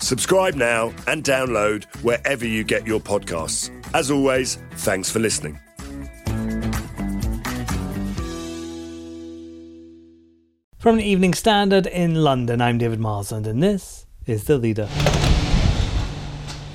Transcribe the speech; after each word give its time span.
Subscribe 0.00 0.54
now 0.54 0.92
and 1.06 1.22
download 1.22 1.84
wherever 2.02 2.46
you 2.46 2.64
get 2.64 2.86
your 2.86 3.00
podcasts. 3.00 3.70
As 3.94 4.10
always, 4.10 4.56
thanks 4.72 5.10
for 5.10 5.18
listening. 5.18 5.58
From 10.78 10.96
the 10.96 11.04
Evening 11.04 11.34
Standard 11.34 11.86
in 11.86 12.14
London, 12.14 12.62
I'm 12.62 12.78
David 12.78 13.00
Marsland, 13.00 13.46
and 13.46 13.62
this 13.62 14.06
is 14.24 14.44
The 14.44 14.56
Leader. 14.56 14.88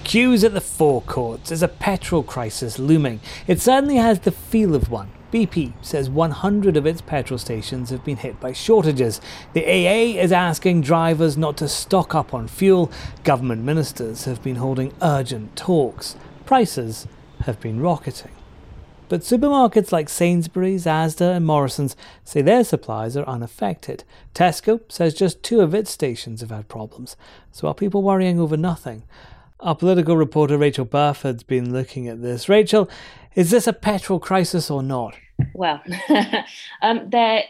Queues 0.03 0.43
at 0.43 0.53
the 0.53 0.61
forecourts. 0.61 1.51
Is 1.51 1.63
a 1.63 1.67
petrol 1.67 2.21
crisis 2.21 2.77
looming? 2.77 3.19
It 3.47 3.59
certainly 3.59 3.95
has 3.95 4.19
the 4.19 4.31
feel 4.31 4.75
of 4.75 4.91
one. 4.91 5.09
BP 5.35 5.73
says 5.81 6.09
100 6.09 6.77
of 6.77 6.85
its 6.85 7.01
petrol 7.01 7.37
stations 7.37 7.89
have 7.89 8.05
been 8.05 8.15
hit 8.15 8.39
by 8.39 8.53
shortages. 8.53 9.19
The 9.51 9.65
AA 9.65 10.17
is 10.17 10.31
asking 10.31 10.83
drivers 10.83 11.35
not 11.35 11.57
to 11.57 11.67
stock 11.67 12.15
up 12.15 12.33
on 12.33 12.47
fuel. 12.47 12.89
Government 13.25 13.61
ministers 13.61 14.23
have 14.23 14.41
been 14.41 14.55
holding 14.55 14.93
urgent 15.01 15.57
talks. 15.57 16.15
Prices 16.45 17.05
have 17.41 17.59
been 17.59 17.81
rocketing. 17.81 18.31
But 19.09 19.23
supermarkets 19.23 19.91
like 19.91 20.07
Sainsbury's, 20.07 20.85
Asda, 20.85 21.35
and 21.35 21.45
Morrison's 21.45 21.97
say 22.23 22.41
their 22.41 22.63
supplies 22.63 23.17
are 23.17 23.27
unaffected. 23.27 24.05
Tesco 24.33 24.79
says 24.87 25.13
just 25.13 25.43
two 25.43 25.59
of 25.59 25.75
its 25.75 25.91
stations 25.91 26.39
have 26.39 26.51
had 26.51 26.69
problems. 26.69 27.17
So 27.51 27.67
are 27.67 27.73
people 27.73 28.03
worrying 28.03 28.39
over 28.39 28.55
nothing? 28.55 29.03
Our 29.59 29.75
political 29.75 30.15
reporter 30.15 30.57
Rachael 30.57 30.85
Burford's 30.85 31.43
been 31.43 31.73
looking 31.73 32.07
at 32.07 32.21
this. 32.21 32.47
Rachael, 32.47 32.89
is 33.35 33.51
this 33.51 33.67
a 33.67 33.73
petrol 33.73 34.21
crisis 34.21 34.71
or 34.71 34.81
not? 34.81 35.15
Well, 35.55 35.81
um, 36.81 37.09
there 37.09 37.43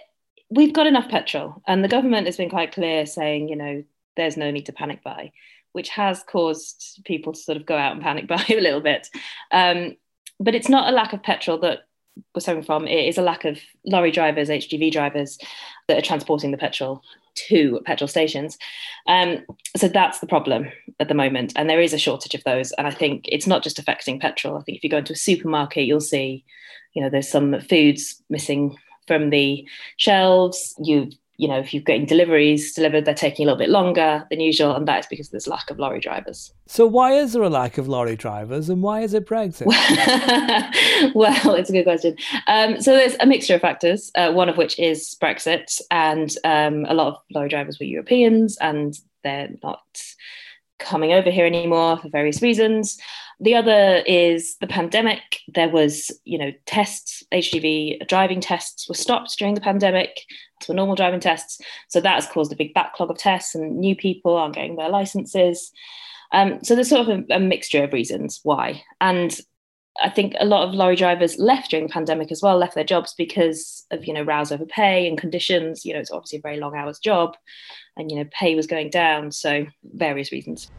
we've 0.50 0.74
got 0.74 0.88
enough 0.88 1.10
petrol, 1.10 1.62
and 1.68 1.84
the 1.84 1.88
government 1.88 2.28
has 2.28 2.38
been 2.38 2.50
quite 2.50 2.72
clear, 2.72 3.06
saying 3.06 3.50
you 3.50 3.56
know 3.56 3.84
there's 4.16 4.38
no 4.38 4.52
need 4.52 4.68
to 4.68 4.74
panic 4.74 5.04
buy, 5.04 5.32
which 5.72 5.90
has 5.90 6.24
caused 6.24 7.02
people 7.04 7.34
to 7.34 7.40
sort 7.40 7.58
of 7.58 7.66
go 7.66 7.76
out 7.76 7.94
and 7.94 8.02
panic 8.02 8.28
buy 8.30 8.46
a 8.50 8.62
little 8.62 8.82
bit. 8.82 9.08
Um, 9.52 9.96
but 10.40 10.54
it's 10.54 10.70
not 10.70 10.92
a 10.92 10.96
lack 10.96 11.14
of 11.14 11.24
petrol 11.24 11.58
that 11.60 11.80
we're 12.34 12.42
suffering 12.42 12.64
from. 12.64 12.88
It 12.88 13.08
is 13.08 13.18
a 13.18 13.24
lack 13.24 13.44
of 13.44 13.60
lorry 13.86 14.12
drivers, 14.12 14.50
HGV 14.50 14.92
drivers 14.92 15.38
that 15.88 15.98
are 15.98 16.02
transporting 16.02 16.52
the 16.52 16.58
petrol 16.58 17.02
to 17.48 17.82
petrol 17.86 18.08
stations. 18.08 18.58
Um, 19.08 19.46
so 19.76 19.88
that's 19.88 20.20
the 20.20 20.28
problem 20.28 20.68
at 21.00 21.08
the 21.08 21.14
moment. 21.14 21.54
And 21.56 21.70
there 21.70 21.82
is 21.82 21.94
a 21.94 21.98
shortage 21.98 22.36
of 22.36 22.44
those. 22.44 22.72
And 22.74 22.88
I 22.88 22.92
think 22.92 23.26
it's 23.28 23.48
not 23.48 23.64
just 23.64 23.80
affecting 23.80 24.20
petrol. 24.20 24.58
I 24.58 24.62
think 24.62 24.78
if 24.78 24.84
you 24.84 24.90
go 24.90 24.98
into 24.98 25.14
a 25.14 25.18
supermarket, 25.18 25.86
you'll 25.86 26.00
see, 26.00 26.46
you 26.96 27.04
know, 27.04 27.10
there's 27.10 27.30
some 27.30 27.60
foods 27.62 28.22
missing 28.30 28.78
from 29.08 29.30
the 29.30 29.68
shelves. 29.98 30.74
You 30.80 31.12
you 31.38 31.50
know, 31.50 31.60
if 31.60 31.74
you're 31.74 31.84
getting 31.84 32.06
deliveries 32.06 32.74
delivered, 32.74 33.04
they're 33.04 33.14
taking 33.14 33.46
a 33.46 33.48
little 33.48 33.60
bit 33.60 33.70
longer 33.70 34.26
than 34.30 34.40
usual, 34.40 34.74
and 34.74 34.88
that 34.88 35.00
is 35.00 35.06
because 35.08 35.30
there's 35.30 35.48
lack 35.48 35.70
of 35.70 35.78
lorry 35.78 36.00
drivers. 36.00 36.54
So, 36.66 36.88
why 36.88 37.12
is 37.14 37.34
there 37.34 37.44
a 37.44 37.50
lack 37.50 37.78
of 37.78 37.88
lorry 37.88 38.16
drivers, 38.16 38.70
and 38.70 38.82
why 38.82 39.02
is 39.02 39.14
it 39.14 39.28
Brexit? 39.28 39.66
well, 41.14 41.56
it's 41.56 41.70
a 41.70 41.74
good 41.74 41.84
question. 41.84 42.16
Um, 42.48 42.82
so, 42.82 42.94
there's 42.94 43.16
a 43.20 43.26
mixture 43.26 43.56
of 43.56 43.62
factors. 43.62 44.12
Uh, 44.16 44.32
one 44.32 44.48
of 44.48 44.58
which 44.58 44.80
is 44.80 45.16
Brexit, 45.22 45.82
and 45.92 46.34
um, 46.46 46.86
a 46.88 46.94
lot 46.94 47.08
of 47.08 47.18
lorry 47.32 47.50
drivers 47.50 47.80
were 47.80 47.86
Europeans, 47.86 48.58
and 48.62 48.98
they're 49.24 49.50
not 49.62 49.84
coming 50.80 51.14
over 51.14 51.30
here 51.30 51.46
anymore 51.46 51.98
for 51.98 52.10
various 52.10 52.42
reasons. 52.42 52.98
The 53.40 53.56
other 53.56 54.04
is 54.06 54.56
the 54.58 54.68
pandemic. 54.68 55.42
There 55.54 55.70
was, 55.70 56.12
you 56.24 56.38
know, 56.38 56.52
tests, 56.66 57.24
HGV 57.34 58.08
driving 58.08 58.40
tests 58.40 58.88
were 58.88 58.96
stopped 58.96 59.38
during 59.38 59.56
the 59.56 59.62
pandemic 59.62 60.22
to 60.62 60.74
normal 60.74 60.96
driving 60.96 61.20
tests. 61.20 61.60
So 61.90 62.00
that 62.02 62.16
has 62.16 62.28
caused 62.28 62.54
a 62.54 62.56
big 62.56 62.74
backlog 62.74 63.10
of 63.10 63.18
tests, 63.18 63.56
and 63.56 63.78
new 63.78 63.96
people 63.96 64.36
aren't 64.36 64.56
getting 64.56 64.78
their 64.78 64.90
licenses. 64.90 65.72
Um, 66.32 66.64
so 66.64 66.76
there's 66.76 66.90
sort 66.90 67.08
of 67.08 67.26
a, 67.30 67.36
a 67.36 67.40
mixture 67.40 67.84
of 67.84 67.94
reasons 67.94 68.40
why. 68.44 68.84
And 69.02 69.40
I 70.02 70.10
think 70.10 70.36
a 70.40 70.46
lot 70.46 70.68
of 70.68 70.74
lorry 70.74 70.96
drivers 70.96 71.38
left 71.38 71.72
during 71.72 71.88
the 71.88 71.94
pandemic 71.94 72.32
as 72.32 72.42
well, 72.42 72.58
left 72.58 72.76
their 72.76 72.84
jobs 72.84 73.14
because 73.18 73.86
of, 73.92 74.06
you 74.06 74.14
know, 74.14 74.24
rows 74.24 74.52
over 74.52 74.66
pay 74.66 75.08
and 75.08 75.18
conditions. 75.18 75.86
You 75.86 75.94
know, 75.94 76.00
it's 76.00 76.12
obviously 76.12 76.40
a 76.40 76.42
very 76.42 76.58
long 76.58 76.76
hours 76.76 77.00
job 77.00 77.38
and, 77.96 78.12
you 78.12 78.18
know, 78.18 78.26
pay 78.32 78.56
was 78.56 78.68
going 78.68 78.90
down. 78.90 79.32
So 79.32 79.66
various 79.84 80.32
reasons 80.32 80.70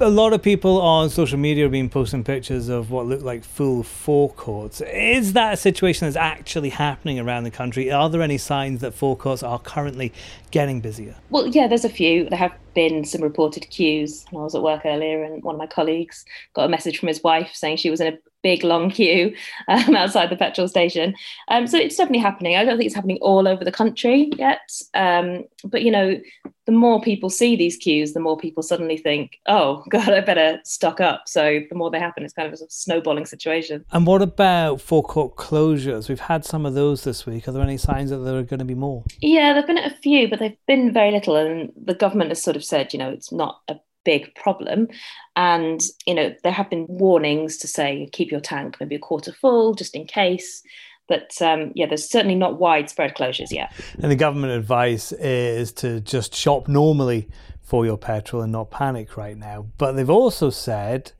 a 0.00 0.08
lot 0.08 0.32
of 0.32 0.42
people 0.42 0.80
on 0.80 1.08
social 1.08 1.38
media 1.38 1.64
have 1.64 1.72
been 1.72 1.88
posting 1.88 2.24
pictures 2.24 2.68
of 2.68 2.90
what 2.90 3.06
look 3.06 3.22
like 3.22 3.44
full 3.44 3.82
forecourts. 3.82 4.80
Is 4.80 5.34
that 5.34 5.54
a 5.54 5.56
situation 5.56 6.06
that's 6.06 6.16
actually 6.16 6.70
happening 6.70 7.20
around 7.20 7.44
the 7.44 7.50
country? 7.50 7.92
Are 7.92 8.10
there 8.10 8.20
any 8.20 8.38
signs 8.38 8.80
that 8.80 8.92
forecourts 8.92 9.42
are 9.42 9.58
currently 9.58 10.12
getting 10.50 10.80
busier? 10.80 11.14
Well, 11.30 11.46
yeah, 11.46 11.68
there's 11.68 11.84
a 11.84 11.88
few. 11.88 12.28
There 12.28 12.38
have 12.38 12.52
been 12.74 13.04
some 13.04 13.22
reported 13.22 13.68
queues. 13.70 14.24
And 14.30 14.40
I 14.40 14.42
was 14.42 14.54
at 14.54 14.62
work 14.62 14.82
earlier, 14.84 15.22
and 15.22 15.42
one 15.42 15.54
of 15.54 15.58
my 15.58 15.66
colleagues 15.66 16.24
got 16.54 16.66
a 16.66 16.68
message 16.68 16.98
from 16.98 17.08
his 17.08 17.22
wife 17.22 17.50
saying 17.54 17.78
she 17.78 17.90
was 17.90 18.00
in 18.00 18.14
a 18.14 18.18
big 18.44 18.62
long 18.62 18.90
queue 18.90 19.34
um, 19.68 19.96
outside 19.96 20.30
the 20.30 20.36
petrol 20.36 20.68
station. 20.68 21.14
Um, 21.48 21.66
so 21.66 21.76
it's 21.76 21.96
definitely 21.96 22.20
happening. 22.20 22.56
I 22.56 22.64
don't 22.64 22.76
think 22.76 22.86
it's 22.86 22.94
happening 22.94 23.18
all 23.20 23.48
over 23.48 23.64
the 23.64 23.72
country 23.72 24.30
yet. 24.36 24.70
Um, 24.94 25.44
but 25.64 25.82
you 25.82 25.90
know, 25.90 26.20
the 26.66 26.72
more 26.72 27.00
people 27.00 27.28
see 27.30 27.56
these 27.56 27.76
queues, 27.76 28.12
the 28.12 28.20
more 28.20 28.36
people 28.36 28.62
suddenly 28.62 28.96
think, 28.96 29.38
"Oh 29.46 29.82
God, 29.90 30.10
I 30.10 30.20
better 30.20 30.60
stock 30.64 31.00
up." 31.00 31.22
So 31.26 31.60
the 31.68 31.74
more 31.74 31.90
they 31.90 31.98
happen, 31.98 32.24
it's 32.24 32.34
kind 32.34 32.52
of 32.52 32.54
a 32.54 32.62
snowballing 32.68 33.26
situation. 33.26 33.84
And 33.92 34.06
what 34.06 34.22
about 34.22 34.80
forecourt 34.80 35.36
closures? 35.36 36.08
We've 36.08 36.20
had 36.20 36.44
some 36.44 36.64
of 36.66 36.74
those 36.74 37.04
this 37.04 37.26
week. 37.26 37.48
Are 37.48 37.52
there 37.52 37.62
any 37.62 37.76
signs 37.76 38.10
that 38.10 38.18
there 38.18 38.36
are 38.36 38.42
going 38.42 38.58
to 38.58 38.64
be 38.64 38.74
more? 38.74 39.04
Yeah, 39.20 39.52
there've 39.52 39.66
been 39.66 39.78
a 39.78 39.90
few, 39.90 40.28
but 40.28 40.38
they've 40.38 40.56
been 40.66 40.92
very 40.92 41.10
little. 41.10 41.36
And 41.36 41.72
the 41.76 41.94
government 41.94 42.30
has 42.30 42.42
sort 42.42 42.56
of 42.56 42.63
said, 42.64 42.92
you 42.92 42.98
know, 42.98 43.10
it's 43.10 43.32
not 43.32 43.60
a 43.68 43.76
big 44.04 44.34
problem. 44.34 44.88
And, 45.36 45.80
you 46.06 46.14
know, 46.14 46.34
there 46.42 46.52
have 46.52 46.70
been 46.70 46.86
warnings 46.88 47.56
to 47.58 47.68
say 47.68 48.08
keep 48.12 48.30
your 48.30 48.40
tank 48.40 48.76
maybe 48.80 48.94
a 48.94 48.98
quarter 49.00 49.32
full 49.32 49.74
just 49.74 49.94
in 49.94 50.06
case. 50.06 50.62
But 51.06 51.30
um, 51.42 51.72
yeah, 51.74 51.86
there's 51.86 52.08
certainly 52.08 52.34
not 52.34 52.58
widespread 52.58 53.14
closures 53.14 53.50
yet. 53.50 53.72
And 53.98 54.10
the 54.10 54.16
government 54.16 54.52
advice 54.54 55.12
is 55.12 55.72
to 55.72 56.00
just 56.00 56.34
shop 56.34 56.66
normally 56.66 57.28
for 57.62 57.84
your 57.84 57.98
petrol 57.98 58.42
and 58.42 58.52
not 58.52 58.70
panic 58.70 59.16
right 59.16 59.36
now. 59.36 59.66
But 59.78 59.92
they've 59.92 60.08
also 60.08 60.50
said 60.50 61.12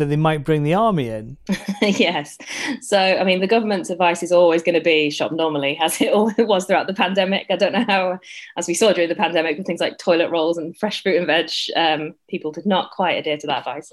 that 0.00 0.06
they 0.06 0.16
might 0.16 0.44
bring 0.44 0.64
the 0.64 0.74
army 0.74 1.08
in. 1.08 1.36
yes. 1.82 2.36
So, 2.80 2.98
I 2.98 3.22
mean, 3.22 3.40
the 3.40 3.46
government's 3.46 3.90
advice 3.90 4.22
is 4.22 4.32
always 4.32 4.62
going 4.62 4.74
to 4.74 4.80
be 4.80 5.10
shop 5.10 5.30
normally, 5.30 5.78
as 5.80 6.00
it 6.00 6.08
always 6.12 6.36
was 6.38 6.64
throughout 6.64 6.86
the 6.86 6.94
pandemic. 6.94 7.46
I 7.50 7.56
don't 7.56 7.72
know 7.72 7.84
how, 7.86 8.18
as 8.56 8.66
we 8.66 8.74
saw 8.74 8.92
during 8.92 9.08
the 9.08 9.14
pandemic 9.14 9.58
with 9.58 9.66
things 9.66 9.80
like 9.80 9.98
toilet 9.98 10.30
rolls 10.30 10.58
and 10.58 10.76
fresh 10.76 11.02
fruit 11.02 11.18
and 11.18 11.26
veg, 11.26 11.50
um, 11.76 12.14
people 12.28 12.50
did 12.50 12.66
not 12.66 12.90
quite 12.90 13.12
adhere 13.12 13.36
to 13.38 13.46
that 13.46 13.60
advice. 13.60 13.92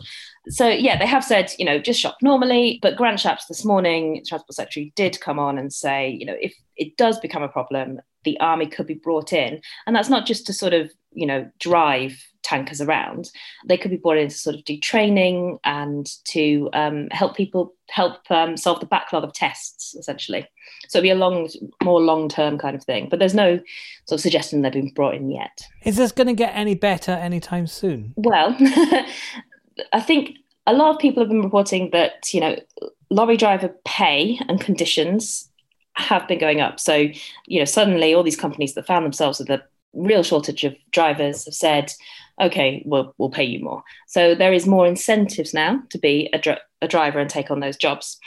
So, 0.50 0.68
yeah, 0.68 0.98
they 0.98 1.06
have 1.06 1.24
said, 1.24 1.52
you 1.60 1.66
know, 1.66 1.78
just 1.78 2.00
shop 2.00 2.18
normally. 2.22 2.80
But 2.82 2.96
Grant 2.96 3.20
Shapps 3.20 3.48
this 3.48 3.66
morning, 3.66 4.24
Transport 4.26 4.56
Secretary, 4.56 4.94
did 4.96 5.20
come 5.20 5.38
on 5.38 5.58
and 5.58 5.72
say, 5.72 6.10
you 6.10 6.26
know, 6.26 6.38
if 6.40 6.56
it 6.78 6.96
does 6.98 7.20
become 7.20 7.44
a 7.44 7.50
problem, 7.50 8.00
the 8.24 8.40
army 8.40 8.68
could 8.68 8.88
be 8.88 8.94
brought 8.94 9.34
in. 9.34 9.62
And 9.86 9.96
that's 9.96 10.10
not 10.10 10.26
just 10.26 10.46
to 10.48 10.54
sort 10.54 10.74
of, 10.74 10.92
you 11.12 11.26
know, 11.26 11.50
drive 11.60 12.24
tankers 12.48 12.82
around. 12.82 13.30
They 13.66 13.78
could 13.78 13.92
be 13.92 13.98
brought 13.98 14.18
in 14.18 14.30
to 14.30 14.36
sort 14.36 14.56
of 14.56 14.64
do 14.64 14.78
training 14.78 15.60
and 15.64 16.10
to 16.26 16.70
um, 16.74 17.10
help 17.12 17.36
people 17.36 17.74
help 17.90 18.30
um, 18.32 18.58
solve 18.58 18.80
the 18.80 18.86
backlog 18.86 19.24
of 19.24 19.34
tests, 19.34 19.96
essentially. 19.96 20.48
So 20.88 21.00
it'd 21.00 21.04
be 21.04 21.10
a 21.10 21.16
long, 21.16 21.50
more 21.84 22.02
long 22.02 22.30
term 22.30 22.58
kind 22.58 22.76
of 22.76 22.84
thing. 22.84 23.10
But 23.10 23.20
there's 23.20 23.34
no 23.34 23.58
sort 24.06 24.20
of 24.20 24.22
suggestion 24.22 24.62
they've 24.62 24.72
been 24.72 24.94
brought 24.94 25.16
in 25.16 25.30
yet. 25.30 25.62
Is 25.84 25.98
this 25.98 26.12
going 26.12 26.28
to 26.28 26.34
get 26.34 26.56
any 26.56 26.76
better 26.76 27.12
anytime 27.12 27.68
soon? 27.68 28.14
Well, 28.16 28.56
I 29.94 30.00
think 30.00 30.38
a 30.66 30.74
lot 30.74 30.92
of 30.94 31.00
people 31.00 31.22
have 31.22 31.30
been 31.30 31.44
reporting 31.44 31.90
that 31.92 32.34
you 32.34 32.42
know 32.42 32.58
lorry 33.10 33.38
driver 33.38 33.74
pay 33.86 34.40
and 34.48 34.60
conditions 34.60 35.50
have 35.94 36.28
been 36.28 36.40
going 36.40 36.62
up. 36.62 36.80
So 36.80 37.08
you 37.46 37.60
know 37.60 37.66
suddenly 37.66 38.14
all 38.14 38.24
these 38.24 38.40
companies 38.40 38.74
that 38.76 38.88
found 38.88 39.06
themselves 39.06 39.40
with 39.40 39.50
a 39.50 39.64
real 39.98 40.24
shortage 40.24 40.64
of 40.64 40.76
drivers 40.92 41.46
have 41.46 41.54
said, 41.54 41.92
okay, 42.40 42.84
we'll, 42.86 43.14
we'll 43.18 43.30
pay 43.30 43.44
you 43.44 43.64
more. 43.64 43.84
So 44.08 44.36
there 44.36 44.54
is 44.54 44.68
more 44.68 44.88
incentives 44.88 45.54
now 45.54 45.82
to 45.90 45.98
be 45.98 46.30
a, 46.34 46.58
a 46.82 46.88
driver 46.88 47.20
and 47.20 47.30
take 47.30 47.52
on 47.52 47.60
those 47.60 47.78
jobs. 47.78 48.18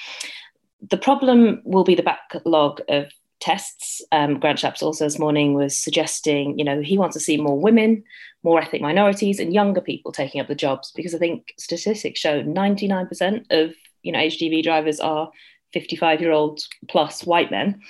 The 0.91 0.99
problem 0.99 1.63
will 1.65 1.85
be 1.85 1.95
the 1.95 2.03
backlog 2.03 2.81
of 2.89 3.11
tests. 3.41 4.03
Um, 4.13 4.39
Grant 4.39 4.59
Shapps 4.59 4.83
also 4.83 5.05
this 5.05 5.19
morning 5.19 5.55
was 5.55 5.77
suggesting, 5.77 6.59
you 6.59 6.65
know, 6.65 6.81
he 6.81 6.99
wants 6.99 7.15
to 7.15 7.21
see 7.21 7.37
more 7.37 7.59
women, 7.59 8.05
more 8.43 8.61
ethnic 8.61 8.83
minorities, 8.83 9.39
and 9.39 9.55
younger 9.55 9.81
people 9.81 10.13
taking 10.13 10.41
up 10.41 10.49
the 10.49 10.55
jobs 10.55 10.93
because 10.95 11.15
I 11.15 11.19
think 11.19 11.53
statistics 11.59 12.21
show 12.21 12.43
99% 12.43 13.47
of 13.51 13.75
you 14.03 14.13
know 14.13 14.19
HGV 14.19 14.63
drivers 14.63 15.01
are 15.01 15.31
55 15.73 16.21
year 16.21 16.33
old 16.33 16.61
plus 16.89 17.25
white 17.25 17.51
men. 17.51 17.81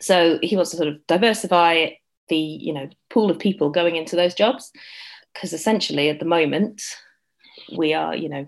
So 0.00 0.38
he 0.42 0.56
wants 0.56 0.70
to 0.72 0.76
sort 0.76 0.88
of 0.88 1.06
diversify 1.06 1.90
the 2.28 2.36
you 2.36 2.72
know 2.72 2.88
pool 3.10 3.30
of 3.30 3.38
people 3.38 3.70
going 3.70 3.96
into 3.96 4.16
those 4.16 4.34
jobs. 4.34 4.72
Because 5.34 5.52
essentially 5.52 6.08
at 6.08 6.18
the 6.18 6.24
moment 6.24 6.82
we 7.76 7.94
are 7.94 8.14
you 8.16 8.28
know 8.28 8.46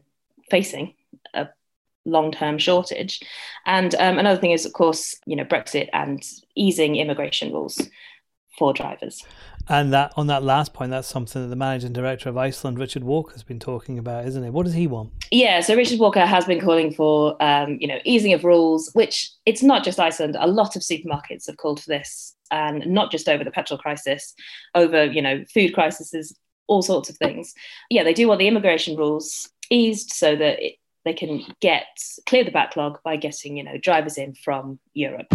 facing 0.50 0.94
a 1.34 1.48
long-term 2.04 2.58
shortage. 2.58 3.20
And 3.66 3.94
um, 3.96 4.18
another 4.18 4.40
thing 4.40 4.52
is 4.52 4.66
of 4.66 4.72
course 4.72 5.16
you 5.26 5.36
know 5.36 5.44
brexit 5.44 5.88
and 5.92 6.22
easing 6.56 6.96
immigration 6.96 7.52
rules 7.52 7.80
for 8.58 8.72
drivers. 8.72 9.24
And 9.68 9.92
that 9.92 10.12
on 10.16 10.26
that 10.26 10.42
last 10.42 10.72
point 10.74 10.90
that's 10.90 11.06
something 11.06 11.42
that 11.42 11.48
the 11.48 11.56
managing 11.56 11.92
director 11.92 12.28
of 12.28 12.36
iceland 12.36 12.78
richard 12.78 13.04
walker 13.04 13.32
has 13.32 13.44
been 13.44 13.60
talking 13.60 13.98
about 13.98 14.26
isn't 14.26 14.42
it? 14.42 14.52
What 14.52 14.66
does 14.66 14.74
he 14.74 14.86
want? 14.86 15.12
Yeah 15.30 15.60
so 15.60 15.76
richard 15.76 16.00
walker 16.00 16.26
has 16.26 16.44
been 16.44 16.60
calling 16.60 16.92
for 16.92 17.40
um, 17.42 17.78
you 17.80 17.86
know 17.86 17.98
easing 18.04 18.32
of 18.32 18.44
rules 18.44 18.90
which 18.94 19.30
it's 19.46 19.62
not 19.62 19.84
just 19.84 20.00
iceland. 20.00 20.36
A 20.38 20.48
lot 20.48 20.76
of 20.76 20.82
supermarkets 20.82 21.46
have 21.46 21.56
called 21.56 21.80
for 21.82 21.88
this 21.88 22.34
and 22.50 22.86
not 22.86 23.10
just 23.10 23.28
over 23.28 23.44
the 23.44 23.50
petrol 23.50 23.78
crisis 23.78 24.34
over 24.74 25.04
you 25.04 25.22
know 25.22 25.44
food 25.52 25.72
crises 25.74 26.36
all 26.66 26.82
sorts 26.82 27.10
of 27.10 27.16
things 27.16 27.52
yeah 27.90 28.04
they 28.04 28.14
do 28.14 28.28
want 28.28 28.38
the 28.38 28.48
immigration 28.48 28.96
rules 28.96 29.48
eased 29.70 30.12
so 30.12 30.36
that 30.36 30.60
it, 30.60 30.74
they 31.04 31.14
can 31.14 31.42
get 31.60 31.86
clear 32.26 32.44
the 32.44 32.50
backlog 32.50 32.98
by 33.02 33.16
getting 33.16 33.56
you 33.56 33.64
know 33.64 33.78
drivers 33.78 34.18
in 34.18 34.34
from 34.34 34.78
Europe. 34.92 35.26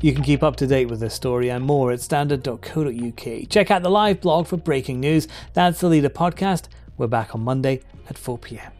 You 0.00 0.12
can 0.12 0.24
keep 0.24 0.42
up 0.42 0.56
to 0.56 0.66
date 0.66 0.86
with 0.86 0.98
this 0.98 1.14
story 1.14 1.48
and 1.48 1.64
more 1.64 1.92
at 1.92 2.00
standard.co.uk. 2.00 3.48
Check 3.48 3.70
out 3.70 3.82
the 3.82 3.90
live 3.90 4.20
blog 4.20 4.48
for 4.48 4.56
breaking 4.56 4.98
news. 4.98 5.28
That's 5.52 5.80
the 5.80 5.88
Leader 5.88 6.08
podcast. 6.08 6.64
We're 6.96 7.06
back 7.06 7.36
on 7.36 7.42
Monday 7.42 7.82
at 8.10 8.18
4 8.18 8.36
p.m. 8.38 8.72